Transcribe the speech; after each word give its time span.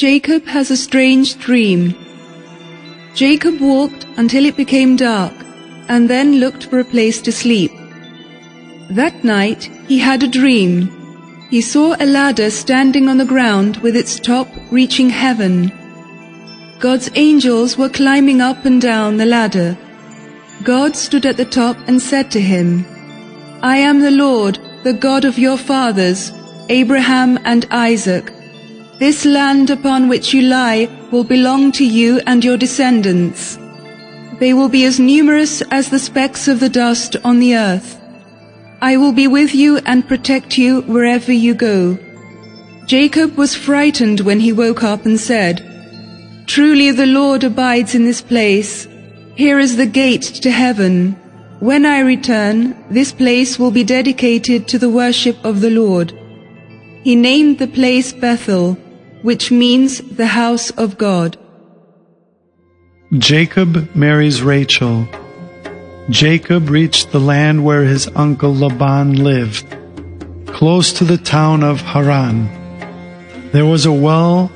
Jacob 0.00 0.46
has 0.46 0.70
a 0.70 0.78
strange 0.78 1.36
dream. 1.36 1.94
Jacob 3.14 3.60
walked 3.60 4.06
until 4.16 4.46
it 4.46 4.56
became 4.56 4.96
dark 4.96 5.34
and 5.88 6.08
then 6.08 6.40
looked 6.40 6.64
for 6.64 6.80
a 6.80 6.90
place 6.92 7.20
to 7.20 7.30
sleep. 7.30 7.70
That 8.88 9.22
night 9.22 9.64
he 9.88 9.98
had 9.98 10.22
a 10.22 10.34
dream. 10.38 10.88
He 11.50 11.60
saw 11.60 11.96
a 12.00 12.06
ladder 12.06 12.48
standing 12.48 13.10
on 13.10 13.18
the 13.18 13.26
ground 13.26 13.76
with 13.82 13.94
its 13.94 14.18
top 14.18 14.48
reaching 14.70 15.10
heaven. 15.10 15.70
God's 16.78 17.10
angels 17.14 17.76
were 17.76 17.90
climbing 17.90 18.40
up 18.40 18.64
and 18.64 18.80
down 18.80 19.18
the 19.18 19.26
ladder. 19.26 19.76
God 20.62 20.96
stood 20.96 21.26
at 21.26 21.36
the 21.36 21.44
top 21.60 21.76
and 21.86 22.00
said 22.00 22.30
to 22.30 22.40
him, 22.40 22.86
I 23.60 23.76
am 23.76 24.00
the 24.00 24.16
Lord, 24.26 24.58
the 24.82 24.94
God 24.94 25.26
of 25.26 25.38
your 25.38 25.58
fathers, 25.58 26.32
Abraham 26.70 27.38
and 27.44 27.66
Isaac. 27.70 28.32
This 29.00 29.24
land 29.24 29.70
upon 29.70 30.08
which 30.08 30.34
you 30.34 30.42
lie 30.42 30.86
will 31.10 31.24
belong 31.24 31.72
to 31.72 31.86
you 31.86 32.20
and 32.26 32.44
your 32.44 32.58
descendants. 32.58 33.58
They 34.38 34.52
will 34.52 34.68
be 34.68 34.84
as 34.84 35.00
numerous 35.00 35.62
as 35.70 35.88
the 35.88 35.98
specks 35.98 36.48
of 36.48 36.60
the 36.60 36.68
dust 36.68 37.16
on 37.24 37.38
the 37.38 37.56
earth. 37.56 37.98
I 38.82 38.98
will 38.98 39.12
be 39.12 39.26
with 39.26 39.54
you 39.54 39.78
and 39.86 40.06
protect 40.06 40.58
you 40.58 40.82
wherever 40.82 41.32
you 41.32 41.54
go. 41.54 41.96
Jacob 42.84 43.38
was 43.38 43.54
frightened 43.54 44.20
when 44.20 44.40
he 44.40 44.52
woke 44.52 44.82
up 44.82 45.06
and 45.06 45.18
said, 45.18 45.64
Truly 46.46 46.90
the 46.90 47.06
Lord 47.06 47.42
abides 47.42 47.94
in 47.94 48.04
this 48.04 48.20
place. 48.20 48.86
Here 49.34 49.58
is 49.58 49.78
the 49.78 49.86
gate 49.86 50.28
to 50.42 50.50
heaven. 50.50 51.12
When 51.60 51.86
I 51.86 52.00
return, 52.00 52.76
this 52.90 53.12
place 53.12 53.58
will 53.58 53.70
be 53.70 53.82
dedicated 53.82 54.68
to 54.68 54.78
the 54.78 54.90
worship 54.90 55.42
of 55.42 55.62
the 55.62 55.70
Lord. 55.70 56.12
He 57.02 57.16
named 57.16 57.58
the 57.58 57.66
place 57.66 58.12
Bethel, 58.12 58.76
which 59.22 59.50
means 59.50 59.98
the 59.98 60.26
house 60.26 60.70
of 60.70 60.98
God. 60.98 61.36
Jacob 63.18 63.94
marries 63.94 64.42
Rachel. 64.42 65.08
Jacob 66.08 66.70
reached 66.70 67.12
the 67.12 67.20
land 67.20 67.64
where 67.64 67.84
his 67.84 68.08
uncle 68.14 68.54
Laban 68.54 69.22
lived, 69.22 69.66
close 70.46 70.92
to 70.94 71.04
the 71.04 71.18
town 71.18 71.62
of 71.62 71.80
Haran. 71.80 72.48
There 73.52 73.66
was 73.66 73.84
a 73.84 73.92
well 73.92 74.50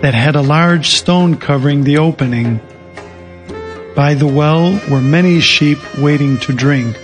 that 0.00 0.14
had 0.14 0.36
a 0.36 0.42
large 0.42 0.88
stone 0.88 1.36
covering 1.36 1.84
the 1.84 1.98
opening. 1.98 2.60
By 3.94 4.14
the 4.14 4.26
well 4.26 4.80
were 4.90 5.00
many 5.00 5.40
sheep 5.40 5.78
waiting 5.98 6.38
to 6.38 6.52
drink. 6.52 6.96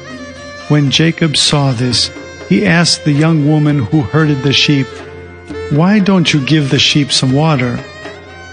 When 0.68 0.90
Jacob 0.90 1.36
saw 1.36 1.72
this, 1.72 2.10
he 2.48 2.66
asked 2.66 3.04
the 3.04 3.12
young 3.12 3.46
woman 3.46 3.78
who 3.78 4.00
herded 4.00 4.42
the 4.42 4.52
sheep, 4.52 4.86
why 5.70 5.98
don't 5.98 6.32
you 6.32 6.44
give 6.46 6.70
the 6.70 6.78
sheep 6.78 7.12
some 7.12 7.32
water? 7.32 7.76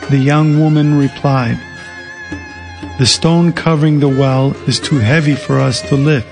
The 0.09 0.17
young 0.17 0.59
woman 0.59 0.97
replied, 0.97 1.57
The 2.99 3.05
stone 3.05 3.53
covering 3.53 3.99
the 3.99 4.09
well 4.09 4.51
is 4.67 4.81
too 4.81 4.99
heavy 4.99 5.33
for 5.33 5.57
us 5.57 5.81
to 5.89 5.95
lift. 5.95 6.27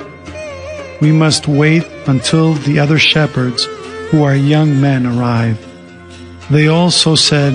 We 1.02 1.14
must 1.14 1.48
wait 1.48 1.86
until 2.06 2.54
the 2.54 2.80
other 2.80 3.00
shepherds, 3.00 3.64
who 4.10 4.24
are 4.24 4.36
young 4.36 4.82
men, 4.82 5.08
arrive. 5.08 5.58
They 6.52 6.68
also 6.68 7.16
said 7.16 7.54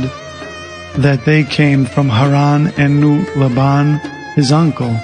that 0.96 1.24
they 1.24 1.44
came 1.44 1.84
from 1.84 2.08
Haran 2.08 2.68
and 2.78 2.98
knew 2.98 3.24
Laban, 3.36 4.00
his 4.36 4.50
uncle. 4.50 4.96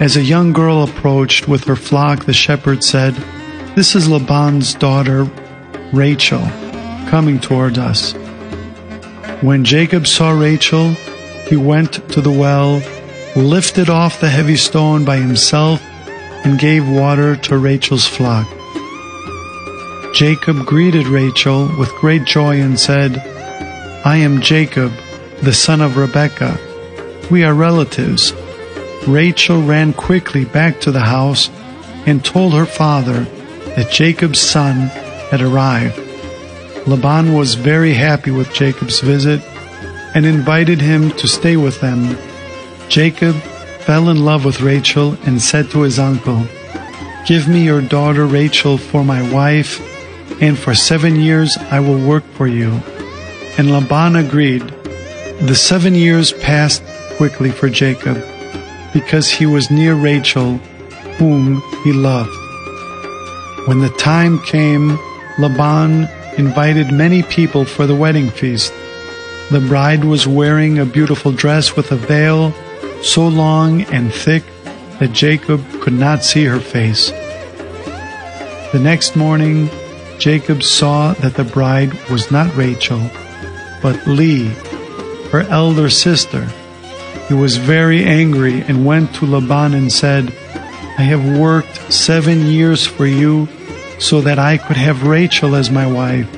As 0.00 0.16
a 0.16 0.22
young 0.22 0.52
girl 0.52 0.84
approached 0.84 1.48
with 1.48 1.64
her 1.64 1.76
flock, 1.76 2.26
the 2.26 2.32
shepherd 2.32 2.84
said, 2.84 3.14
This 3.74 3.94
is 3.94 4.08
Laban's 4.08 4.74
daughter, 4.74 5.28
Rachel 5.94 6.44
coming 7.08 7.38
toward 7.38 7.78
us. 7.78 8.12
When 9.42 9.64
Jacob 9.64 10.06
saw 10.06 10.30
Rachel, 10.32 10.90
he 11.48 11.56
went 11.56 12.08
to 12.10 12.20
the 12.20 12.32
well, 12.32 12.82
lifted 13.36 13.88
off 13.88 14.20
the 14.20 14.28
heavy 14.28 14.56
stone 14.56 15.04
by 15.04 15.18
himself, 15.18 15.80
and 16.44 16.58
gave 16.58 16.88
water 16.88 17.36
to 17.36 17.58
Rachel's 17.58 18.06
flock. 18.06 18.46
Jacob 20.14 20.66
greeted 20.66 21.06
Rachel 21.06 21.68
with 21.78 21.90
great 21.96 22.24
joy 22.24 22.60
and 22.60 22.78
said, 22.78 23.18
I 24.04 24.16
am 24.18 24.40
Jacob, 24.40 24.92
the 25.42 25.52
son 25.52 25.80
of 25.80 25.96
Rebekah. 25.96 26.58
We 27.30 27.44
are 27.44 27.54
relatives. 27.54 28.32
Rachel 29.06 29.62
ran 29.62 29.92
quickly 29.92 30.44
back 30.44 30.80
to 30.82 30.90
the 30.90 31.00
house 31.00 31.50
and 32.06 32.24
told 32.24 32.52
her 32.52 32.66
father 32.66 33.24
that 33.76 33.90
Jacob's 33.90 34.40
son 34.40 34.90
had 35.30 35.40
arrived. 35.40 35.98
Laban 36.86 37.32
was 37.32 37.54
very 37.54 37.94
happy 37.94 38.30
with 38.30 38.52
Jacob's 38.52 39.00
visit 39.00 39.40
and 40.14 40.26
invited 40.26 40.80
him 40.80 41.10
to 41.12 41.26
stay 41.26 41.56
with 41.56 41.80
them. 41.80 42.16
Jacob 42.88 43.34
fell 43.80 44.08
in 44.08 44.24
love 44.24 44.44
with 44.44 44.60
Rachel 44.60 45.16
and 45.26 45.40
said 45.40 45.70
to 45.70 45.82
his 45.82 45.98
uncle, 45.98 46.46
Give 47.26 47.48
me 47.48 47.64
your 47.64 47.80
daughter 47.80 48.26
Rachel 48.26 48.76
for 48.76 49.02
my 49.02 49.28
wife, 49.32 49.80
and 50.42 50.58
for 50.58 50.74
seven 50.74 51.16
years 51.16 51.56
I 51.70 51.80
will 51.80 52.06
work 52.06 52.24
for 52.34 52.46
you. 52.46 52.72
And 53.56 53.70
Laban 53.70 54.16
agreed. 54.16 54.62
The 55.40 55.54
seven 55.54 55.94
years 55.94 56.32
passed 56.32 56.82
quickly 57.16 57.50
for 57.50 57.68
Jacob, 57.68 58.22
because 58.92 59.30
he 59.30 59.46
was 59.46 59.70
near 59.70 59.94
Rachel, 59.94 60.58
whom 61.18 61.62
he 61.82 61.92
loved. 61.92 62.30
When 63.66 63.80
the 63.80 63.94
time 63.98 64.38
came, 64.40 64.98
Laban 65.38 66.08
invited 66.38 66.92
many 66.92 67.22
people 67.22 67.64
for 67.64 67.86
the 67.86 67.94
wedding 67.94 68.30
feast. 68.30 68.72
The 69.50 69.64
bride 69.66 70.04
was 70.04 70.26
wearing 70.26 70.78
a 70.78 70.86
beautiful 70.86 71.32
dress 71.32 71.76
with 71.76 71.90
a 71.92 71.96
veil 71.96 72.52
so 73.02 73.26
long 73.26 73.82
and 73.82 74.12
thick 74.12 74.44
that 74.98 75.12
Jacob 75.12 75.60
could 75.80 75.92
not 75.92 76.22
see 76.22 76.44
her 76.44 76.60
face. 76.60 77.10
The 78.72 78.80
next 78.80 79.16
morning, 79.16 79.68
Jacob 80.18 80.62
saw 80.62 81.12
that 81.14 81.34
the 81.34 81.44
bride 81.44 81.92
was 82.10 82.30
not 82.30 82.54
Rachel, 82.56 83.10
but 83.82 84.06
Leah, 84.06 84.50
her 85.30 85.42
elder 85.50 85.90
sister. 85.90 86.46
He 87.28 87.34
was 87.34 87.56
very 87.56 88.04
angry 88.04 88.60
and 88.62 88.86
went 88.86 89.14
to 89.16 89.26
Laban 89.26 89.74
and 89.74 89.92
said, 89.92 90.32
I 90.96 91.02
have 91.02 91.38
worked 91.38 91.92
seven 91.92 92.46
years 92.46 92.86
for 92.86 93.06
you 93.06 93.48
so 93.98 94.20
that 94.20 94.38
I 94.38 94.58
could 94.58 94.76
have 94.76 95.06
Rachel 95.06 95.54
as 95.54 95.70
my 95.70 95.86
wife. 95.86 96.28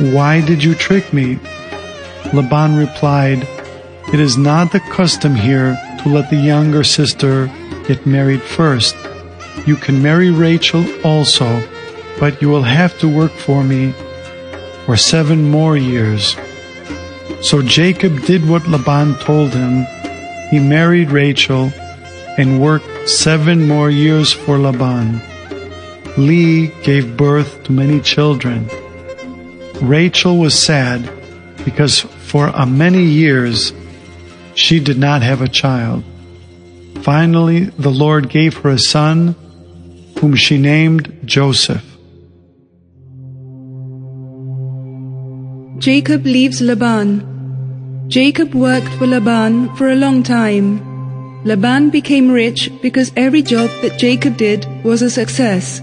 Why 0.00 0.40
did 0.40 0.62
you 0.62 0.74
trick 0.74 1.12
me? 1.12 1.38
Laban 2.32 2.76
replied, 2.76 3.46
It 4.12 4.20
is 4.20 4.36
not 4.36 4.72
the 4.72 4.80
custom 4.80 5.34
here 5.34 5.76
to 6.02 6.08
let 6.08 6.30
the 6.30 6.36
younger 6.36 6.84
sister 6.84 7.46
get 7.86 8.06
married 8.06 8.42
first. 8.42 8.96
You 9.66 9.76
can 9.76 10.02
marry 10.02 10.30
Rachel 10.30 10.84
also, 11.04 11.62
but 12.20 12.40
you 12.40 12.48
will 12.48 12.62
have 12.62 12.98
to 13.00 13.08
work 13.08 13.32
for 13.32 13.64
me 13.64 13.92
for 14.84 14.96
seven 14.96 15.50
more 15.50 15.76
years. 15.76 16.36
So 17.40 17.62
Jacob 17.62 18.22
did 18.22 18.48
what 18.48 18.66
Laban 18.66 19.14
told 19.16 19.54
him. 19.54 19.86
He 20.50 20.58
married 20.58 21.10
Rachel 21.10 21.72
and 22.36 22.60
worked 22.60 23.08
seven 23.08 23.66
more 23.66 23.90
years 23.90 24.32
for 24.32 24.58
Laban. 24.58 25.20
Leah 26.18 26.66
gave 26.82 27.16
birth 27.16 27.62
to 27.62 27.72
many 27.72 28.00
children. 28.00 28.68
Rachel 29.80 30.36
was 30.36 30.60
sad 30.60 31.08
because 31.64 32.00
for 32.00 32.50
many 32.66 33.04
years 33.04 33.72
she 34.56 34.80
did 34.80 34.98
not 34.98 35.22
have 35.22 35.40
a 35.40 35.46
child. 35.46 36.02
Finally, 37.02 37.66
the 37.78 37.90
Lord 37.90 38.28
gave 38.28 38.56
her 38.58 38.70
a 38.70 38.80
son 38.80 39.36
whom 40.18 40.34
she 40.34 40.58
named 40.58 41.16
Joseph. 41.24 41.84
Jacob 45.78 46.26
leaves 46.26 46.60
Laban. 46.60 48.08
Jacob 48.08 48.56
worked 48.56 48.92
for 48.94 49.06
Laban 49.06 49.72
for 49.76 49.88
a 49.88 49.94
long 49.94 50.24
time. 50.24 50.82
Laban 51.44 51.90
became 51.90 52.28
rich 52.28 52.72
because 52.82 53.12
every 53.14 53.42
job 53.42 53.70
that 53.82 54.00
Jacob 54.00 54.36
did 54.36 54.66
was 54.82 55.00
a 55.00 55.10
success. 55.10 55.80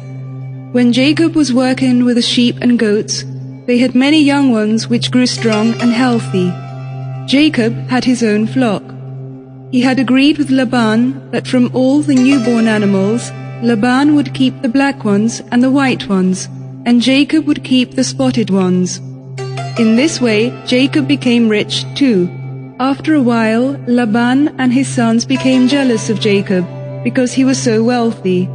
When 0.76 0.92
Jacob 0.92 1.38
was 1.38 1.54
working 1.54 2.04
with 2.04 2.18
the 2.18 2.22
sheep 2.22 2.58
and 2.60 2.78
goats, 2.78 3.24
they 3.66 3.78
had 3.78 3.96
many 3.96 4.22
young 4.22 4.52
ones 4.52 4.90
which 4.90 5.10
grew 5.10 5.26
strong 5.26 5.68
and 5.82 5.94
healthy. 5.94 6.52
Jacob 7.28 7.74
had 7.88 8.04
his 8.04 8.22
own 8.22 8.46
flock. 8.46 8.84
He 9.72 9.80
had 9.80 10.00
agreed 10.00 10.38
with 10.38 10.50
Laban 10.50 11.32
that 11.32 11.48
from 11.48 11.74
all 11.74 12.02
the 12.02 12.14
newborn 12.14 12.68
animals, 12.68 13.32
Laban 13.64 14.16
would 14.16 14.34
keep 14.34 14.62
the 14.62 14.68
black 14.68 15.06
ones 15.06 15.42
and 15.50 15.64
the 15.64 15.72
white 15.72 16.10
ones, 16.10 16.50
and 16.86 17.02
Jacob 17.02 17.46
would 17.46 17.64
keep 17.64 17.92
the 17.92 18.04
spotted 18.04 18.50
ones. 18.50 18.98
In 19.80 19.96
this 19.96 20.20
way, 20.20 20.52
Jacob 20.66 21.08
became 21.08 21.48
rich 21.48 21.86
too. 21.96 22.30
After 22.82 23.14
a 23.14 23.22
while, 23.22 23.80
Laban 23.88 24.60
and 24.60 24.74
his 24.74 24.90
sons 24.90 25.24
became 25.24 25.70
jealous 25.70 26.10
of 26.10 26.20
Jacob 26.20 26.68
because 27.02 27.32
he 27.32 27.46
was 27.46 27.58
so 27.58 27.82
wealthy. 27.82 28.50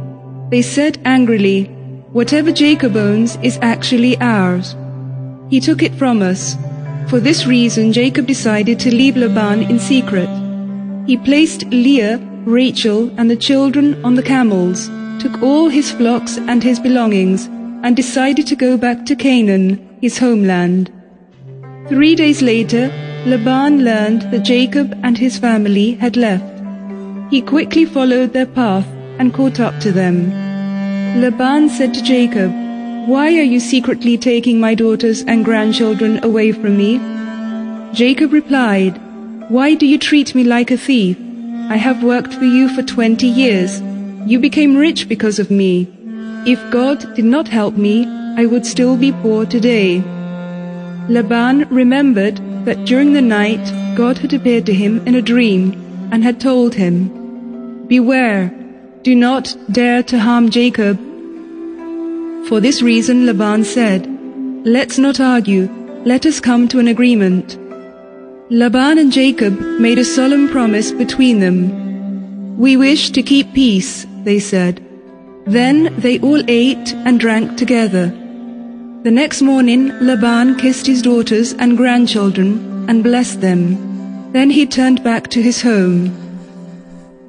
They 0.51 0.61
said 0.61 1.01
angrily, 1.03 1.80
Whatever 2.13 2.51
Jacob 2.51 2.97
owns 2.97 3.37
is 3.41 3.57
actually 3.61 4.19
ours. 4.19 4.75
He 5.49 5.61
took 5.61 5.81
it 5.81 5.95
from 5.95 6.21
us. 6.21 6.57
For 7.07 7.21
this 7.21 7.45
reason, 7.47 7.93
Jacob 7.93 8.27
decided 8.27 8.81
to 8.81 8.93
leave 8.93 9.15
Laban 9.15 9.63
in 9.63 9.79
secret. 9.79 10.27
He 11.07 11.15
placed 11.15 11.65
Leah, 11.67 12.17
Rachel, 12.43 13.09
and 13.17 13.31
the 13.31 13.37
children 13.37 14.03
on 14.03 14.15
the 14.15 14.23
camels, 14.23 14.89
took 15.21 15.41
all 15.41 15.69
his 15.69 15.91
flocks 15.91 16.37
and 16.37 16.61
his 16.61 16.81
belongings, 16.81 17.45
and 17.81 17.95
decided 17.95 18.45
to 18.47 18.57
go 18.57 18.75
back 18.75 19.05
to 19.05 19.15
Canaan, 19.15 19.97
his 20.01 20.17
homeland. 20.17 20.91
Three 21.87 22.15
days 22.15 22.41
later, 22.41 22.91
Laban 23.25 23.85
learned 23.85 24.23
that 24.33 24.43
Jacob 24.43 24.99
and 25.03 25.17
his 25.17 25.37
family 25.37 25.93
had 25.93 26.17
left. 26.17 26.61
He 27.31 27.41
quickly 27.41 27.85
followed 27.85 28.33
their 28.33 28.47
path 28.47 28.87
and 29.17 29.33
caught 29.33 29.61
up 29.61 29.79
to 29.79 29.93
them. 29.93 30.50
Laban 31.15 31.67
said 31.69 31.93
to 31.93 32.01
Jacob, 32.01 32.51
Why 33.05 33.27
are 33.37 33.49
you 33.53 33.59
secretly 33.59 34.17
taking 34.17 34.59
my 34.59 34.73
daughters 34.73 35.23
and 35.23 35.43
grandchildren 35.43 36.23
away 36.23 36.51
from 36.53 36.77
me? 36.77 36.99
Jacob 37.93 38.31
replied, 38.31 38.99
Why 39.49 39.75
do 39.75 39.85
you 39.85 39.97
treat 39.97 40.33
me 40.33 40.45
like 40.45 40.71
a 40.71 40.77
thief? 40.77 41.17
I 41.69 41.75
have 41.75 42.03
worked 42.03 42.33
for 42.33 42.45
you 42.45 42.69
for 42.69 42.81
twenty 42.81 43.27
years. 43.27 43.81
You 44.25 44.39
became 44.39 44.77
rich 44.77 45.09
because 45.09 45.37
of 45.37 45.51
me. 45.51 45.87
If 46.45 46.59
God 46.71 47.13
did 47.15 47.25
not 47.25 47.49
help 47.49 47.75
me, 47.75 48.07
I 48.37 48.45
would 48.45 48.65
still 48.65 48.95
be 48.95 49.11
poor 49.11 49.45
today. 49.45 50.01
Laban 51.09 51.67
remembered 51.69 52.37
that 52.65 52.85
during 52.85 53.11
the 53.11 53.21
night 53.21 53.95
God 53.95 54.17
had 54.19 54.33
appeared 54.33 54.65
to 54.67 54.73
him 54.73 55.05
in 55.05 55.15
a 55.15 55.21
dream 55.21 55.73
and 56.11 56.23
had 56.23 56.39
told 56.39 56.75
him, 56.75 57.85
Beware, 57.87 58.53
do 59.03 59.15
not 59.15 59.55
dare 59.71 60.03
to 60.03 60.19
harm 60.19 60.49
Jacob. 60.49 60.97
For 62.47 62.59
this 62.59 62.81
reason 62.81 63.25
Laban 63.25 63.63
said, 63.63 64.07
Let's 64.63 64.99
not 64.99 65.19
argue, 65.19 65.69
let 66.05 66.25
us 66.25 66.39
come 66.39 66.67
to 66.67 66.79
an 66.79 66.87
agreement. 66.87 67.57
Laban 68.51 68.99
and 68.99 69.11
Jacob 69.11 69.59
made 69.79 69.97
a 69.97 70.05
solemn 70.05 70.49
promise 70.49 70.91
between 70.91 71.39
them. 71.39 72.57
We 72.57 72.77
wish 72.77 73.09
to 73.11 73.23
keep 73.23 73.53
peace, 73.53 74.05
they 74.23 74.39
said. 74.39 74.85
Then 75.45 75.95
they 75.99 76.19
all 76.19 76.43
ate 76.47 76.93
and 76.93 77.19
drank 77.19 77.57
together. 77.57 78.07
The 79.03 79.09
next 79.09 79.41
morning, 79.41 79.87
Laban 79.99 80.57
kissed 80.57 80.85
his 80.85 81.01
daughters 81.01 81.53
and 81.53 81.75
grandchildren 81.75 82.87
and 82.87 83.03
blessed 83.03 83.41
them. 83.41 84.31
Then 84.31 84.51
he 84.51 84.67
turned 84.67 85.03
back 85.03 85.29
to 85.29 85.41
his 85.41 85.63
home. 85.63 86.20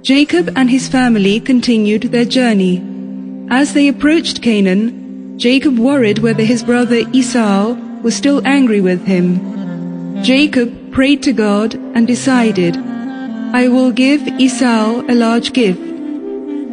Jacob 0.02 0.50
and 0.56 0.68
his 0.68 0.88
family 0.88 1.38
continued 1.38 2.02
their 2.10 2.24
journey. 2.24 2.82
As 3.50 3.72
they 3.72 3.86
approached 3.86 4.42
Canaan, 4.42 5.38
Jacob 5.38 5.78
worried 5.78 6.18
whether 6.18 6.42
his 6.42 6.64
brother 6.64 7.02
Esau 7.12 7.74
was 8.02 8.16
still 8.16 8.44
angry 8.44 8.80
with 8.80 9.06
him. 9.06 10.20
Jacob 10.24 10.90
prayed 10.90 11.22
to 11.22 11.32
God 11.32 11.74
and 11.94 12.06
decided, 12.08 12.76
I 13.54 13.68
will 13.68 13.92
give 13.92 14.26
Esau 14.26 15.02
a 15.08 15.14
large 15.14 15.52
gift. 15.52 15.80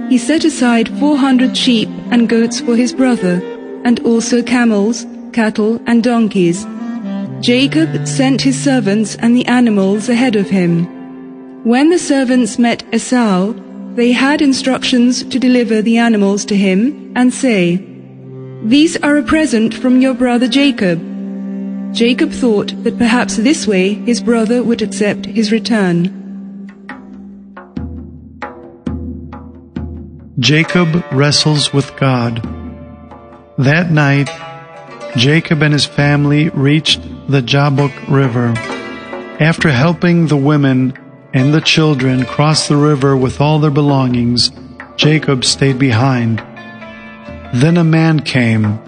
He 0.09 0.17
set 0.17 0.43
aside 0.43 0.89
400 0.99 1.55
sheep 1.55 1.89
and 2.09 2.27
goats 2.27 2.59
for 2.59 2.75
his 2.75 2.93
brother 2.93 3.41
and 3.85 3.99
also 3.99 4.41
camels, 4.41 5.05
cattle, 5.33 5.79
and 5.85 6.03
donkeys. 6.03 6.65
Jacob 7.41 8.07
sent 8.07 8.41
his 8.41 8.59
servants 8.59 9.15
and 9.17 9.37
the 9.37 9.45
animals 9.45 10.09
ahead 10.09 10.35
of 10.35 10.49
him. 10.49 10.98
When 11.63 11.89
the 11.89 12.00
servants 12.00 12.57
met 12.57 12.85
Esau, 12.94 13.53
they 13.95 14.13
had 14.13 14.41
instructions 14.41 15.23
to 15.25 15.38
deliver 15.38 15.81
the 15.81 15.97
animals 15.97 16.45
to 16.45 16.56
him 16.56 17.11
and 17.17 17.33
say, 17.33 17.85
These 18.63 18.95
are 19.03 19.17
a 19.17 19.23
present 19.23 19.73
from 19.73 20.00
your 20.00 20.13
brother 20.13 20.47
Jacob. 20.47 21.00
Jacob 21.94 22.31
thought 22.31 22.71
that 22.83 22.97
perhaps 22.97 23.35
this 23.35 23.67
way 23.67 23.95
his 23.95 24.21
brother 24.21 24.63
would 24.63 24.81
accept 24.81 25.25
his 25.25 25.51
return. 25.51 26.15
Jacob 30.39 31.03
wrestles 31.11 31.73
with 31.73 31.94
God. 31.97 32.41
That 33.57 33.91
night, 33.91 34.29
Jacob 35.17 35.61
and 35.61 35.73
his 35.73 35.85
family 35.85 36.47
reached 36.50 37.01
the 37.27 37.41
Jabbok 37.41 37.91
River. 38.07 38.53
After 39.41 39.69
helping 39.69 40.27
the 40.27 40.38
women 40.38 40.94
and 41.33 41.53
the 41.53 41.61
children 41.61 42.25
crossed 42.25 42.69
the 42.69 42.77
river 42.77 43.15
with 43.15 43.39
all 43.39 43.59
their 43.59 43.71
belongings, 43.71 44.51
Jacob 44.95 45.45
stayed 45.45 45.77
behind. 45.77 46.39
Then 47.53 47.77
a 47.77 47.83
man 47.83 48.21
came 48.21 48.79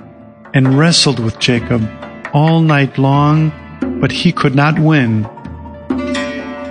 and 0.53 0.77
wrestled 0.77 1.19
with 1.19 1.39
Jacob 1.39 1.87
all 2.33 2.61
night 2.61 2.97
long, 2.97 3.51
but 3.99 4.11
he 4.11 4.31
could 4.31 4.55
not 4.55 4.79
win. 4.79 5.23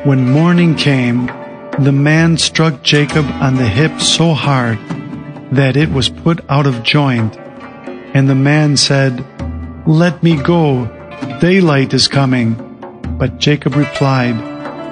When 0.05 0.31
morning 0.31 0.75
came, 0.75 1.27
the 1.79 1.93
man 1.93 2.37
struck 2.37 2.83
Jacob 2.83 3.27
on 3.41 3.57
the 3.57 3.69
hip 3.69 4.01
so 4.01 4.35
hard 4.35 4.79
that 5.53 5.77
it 5.77 5.91
was 5.91 6.09
put 6.09 6.41
out 6.49 6.67
of 6.67 6.83
joint. 6.83 7.37
And 8.15 8.29
the 8.29 8.35
man 8.35 8.77
said, 8.77 9.25
Let 9.87 10.23
me 10.23 10.37
go, 10.43 10.87
daylight 11.41 11.95
is 11.95 12.09
coming. 12.09 12.55
But 13.19 13.39
Jacob 13.39 13.77
replied, 13.77 14.50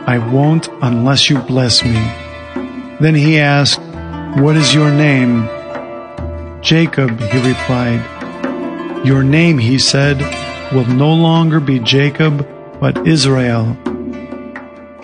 I 0.09 0.17
won't 0.17 0.69
unless 0.81 1.29
you 1.29 1.39
bless 1.39 1.85
me. 1.85 1.93
Then 2.99 3.15
he 3.15 3.39
asked, 3.39 3.79
What 4.41 4.57
is 4.57 4.73
your 4.73 4.91
name? 4.91 5.47
Jacob, 6.63 7.21
he 7.21 7.47
replied. 7.47 9.05
Your 9.05 9.23
name, 9.23 9.59
he 9.59 9.79
said, 9.79 10.17
will 10.73 10.87
no 10.87 11.13
longer 11.13 11.61
be 11.61 11.79
Jacob, 11.79 12.49
but 12.81 13.07
Israel. 13.07 13.77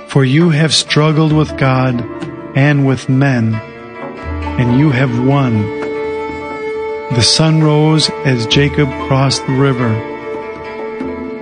For 0.09 0.25
you 0.25 0.49
have 0.49 0.73
struggled 0.73 1.35
with 1.35 1.55
God 1.59 2.01
and 2.57 2.87
with 2.87 3.11
men, 3.11 3.57
and 3.57 4.79
you 4.81 4.91
have 4.91 5.27
won. 5.27 5.61
The 7.13 7.21
sun 7.21 7.63
rose 7.63 8.09
as 8.25 8.47
Jacob 8.47 8.89
crossed 9.07 9.47
the 9.47 9.53
river. 9.53 9.93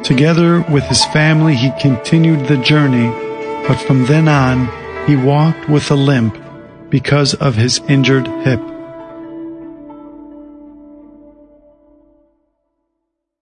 Together 0.02 0.62
with 0.62 0.82
his 0.86 1.04
family, 1.04 1.54
he 1.54 1.70
continued 1.80 2.48
the 2.48 2.56
journey, 2.56 3.21
but 3.66 3.76
from 3.76 4.06
then 4.06 4.28
on, 4.28 4.68
he 5.06 5.16
walked 5.16 5.68
with 5.68 5.90
a 5.90 5.94
limp 5.94 6.36
because 6.90 7.34
of 7.34 7.54
his 7.56 7.80
injured 7.88 8.26
hip. 8.44 8.60